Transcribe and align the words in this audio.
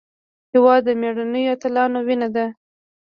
هېواد 0.53 0.81
د 0.87 0.89
مېړنیو 1.01 1.51
اتلانو 1.55 1.99
وینه 2.07 2.27
ده. 2.35 2.45